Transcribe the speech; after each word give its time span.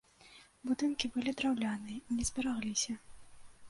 Будынкі 0.69 1.11
былі 1.17 1.31
драўляныя, 1.43 2.03
не 2.17 2.29
зберагліся. 2.31 3.01